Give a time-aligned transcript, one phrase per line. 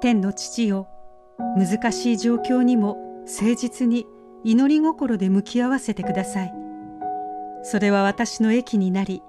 [0.00, 0.88] 天の父よ
[1.56, 4.06] 難しい状況にも誠実に
[4.44, 6.54] 祈り心で向き合わせてください。
[7.62, 9.22] それは私の益になり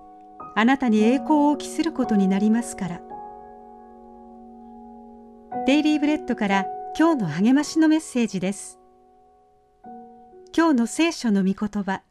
[0.56, 3.02] あなたに栄光を期することになりますから。
[5.66, 6.66] デイリーブレッドから
[6.98, 8.80] 今日の励ましのメッセージです。
[10.56, 12.02] 今日の聖書の御言葉。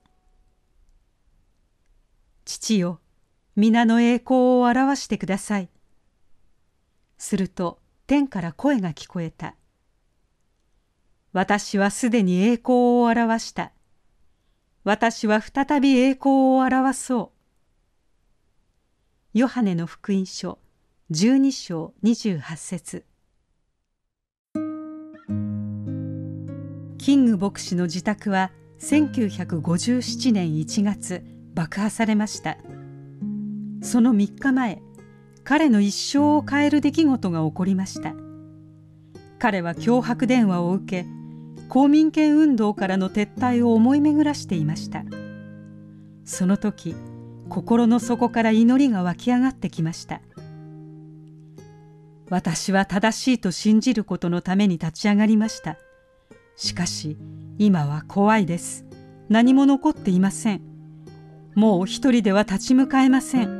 [2.44, 3.00] 父よ
[3.56, 5.68] 皆の栄光を表してください。
[7.18, 7.78] すると
[8.10, 9.54] 天から声が聞こえた。
[11.32, 13.70] 私はすでに栄光を表した。
[14.82, 17.30] 私は再び栄光を表そ
[19.32, 19.38] う。
[19.38, 20.58] ヨハネの福音書
[21.12, 23.04] 12章28節。
[26.98, 28.50] キング牧師の自宅は
[28.80, 31.24] 1957年1月
[31.54, 32.58] 爆破されました。
[33.82, 34.82] その3日前
[35.44, 38.14] 彼の一生を変える出来事が起こりました。
[39.38, 41.08] 彼は脅迫電話を受け
[41.68, 45.04] 公民権運動からの撤退を思い巡らしていました。
[46.24, 46.94] その時
[47.48, 50.20] 心の底から祈りが湧き上がってきました。
[52.28, 55.76] 私は正しいと信じることのために立ち上がりました。
[56.56, 57.16] しかし
[57.58, 58.84] 今は怖いです。
[59.28, 60.60] 何も残っていません。
[61.54, 63.59] もう一人では立ち向かえません。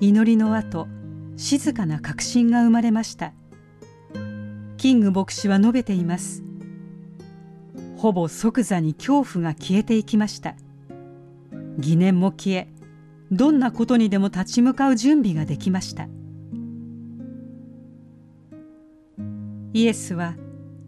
[0.00, 0.86] 祈りの後
[1.36, 3.32] 静かな確信が生まれました。
[4.76, 6.44] キング牧師は述べています。
[7.96, 10.54] ほぼ即座に恐怖が消えていきました。
[11.78, 12.68] 疑念も消え
[13.30, 16.08] どんなことにでも立ち向かう準備ができました。
[19.72, 20.34] イエスは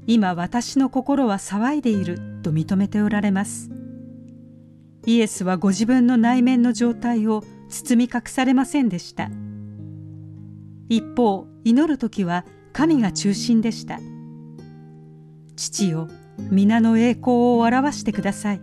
[0.07, 3.71] 今私の心は騒いでいると認めておられます。
[5.07, 9.31] イエスはご自分の内面の状態を包み隠されませんでした。
[10.89, 13.99] 一方祈る時は神が中心でした。
[15.57, 16.09] 父よ
[16.51, 18.61] 皆の栄光を表してください。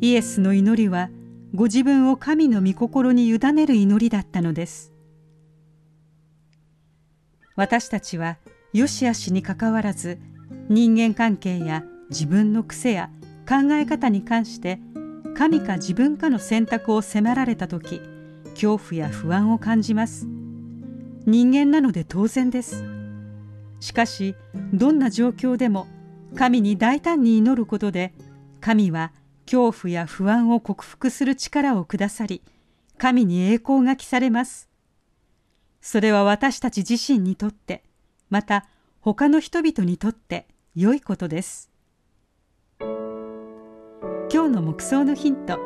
[0.00, 1.10] イエスの祈りは
[1.54, 4.92] ご自分を神の御心に委ねる祈りだったのです。
[7.56, 8.38] 私たちは
[8.72, 10.18] 良し悪しにかかわらず
[10.68, 13.10] 人間関係や自分の癖や
[13.48, 14.80] 考え方に関して
[15.34, 18.00] 神か自分かの選択を迫られた時
[18.50, 20.26] 恐怖や不安を感じます。
[21.26, 22.84] 人間なので当然です。
[23.80, 24.36] しかし
[24.72, 25.88] どんな状況でも
[26.36, 28.14] 神に大胆に祈ることで
[28.60, 29.12] 神は
[29.44, 32.42] 恐怖や不安を克服する力をくださり
[32.96, 34.70] 神に栄光が来されます。
[35.80, 37.82] それは私たち自身にとって
[38.30, 38.66] また
[39.00, 41.73] 他の人々にとって良いことです。
[44.34, 45.60] 今日の目想のヒント。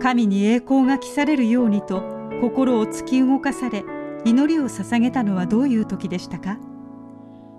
[0.00, 2.02] 神に栄光が来されるようにと
[2.40, 3.84] 心を突き動かされ
[4.24, 6.58] 祈りを捧げたのはどういう時でしたか？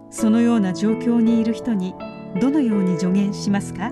[0.09, 1.93] そのような状況にいる人に
[2.41, 3.91] どのように助言しますか？